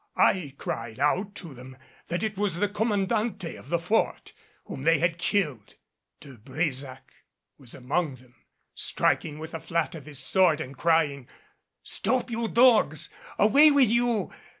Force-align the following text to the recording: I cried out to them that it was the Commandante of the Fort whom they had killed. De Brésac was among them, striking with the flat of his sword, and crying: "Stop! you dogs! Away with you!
I 0.17 0.55
cried 0.57 0.97
out 0.99 1.35
to 1.35 1.53
them 1.53 1.77
that 2.07 2.23
it 2.23 2.35
was 2.35 2.55
the 2.55 2.67
Commandante 2.67 3.55
of 3.55 3.69
the 3.69 3.77
Fort 3.77 4.33
whom 4.63 4.81
they 4.81 4.97
had 4.97 5.19
killed. 5.19 5.75
De 6.19 6.37
Brésac 6.37 7.03
was 7.59 7.75
among 7.75 8.15
them, 8.15 8.33
striking 8.73 9.37
with 9.37 9.51
the 9.51 9.59
flat 9.59 9.93
of 9.93 10.07
his 10.07 10.17
sword, 10.17 10.59
and 10.59 10.75
crying: 10.75 11.27
"Stop! 11.83 12.31
you 12.31 12.47
dogs! 12.47 13.11
Away 13.37 13.69
with 13.69 13.89
you! 13.89 14.31